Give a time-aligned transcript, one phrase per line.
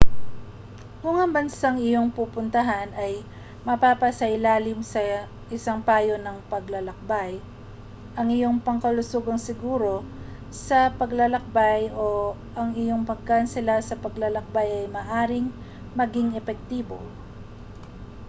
[1.01, 3.13] kung ang bansang iyong pupuntahan ay
[3.67, 5.01] mapasailalim sa
[5.57, 7.33] isang payo ng paglalakbay
[8.19, 9.95] ang iyong pangkalusugang seguro
[10.67, 15.47] sa paglalakbay o ang iyong pagkansela sa paglalakbay ay maaaring
[15.99, 16.97] maging epektibo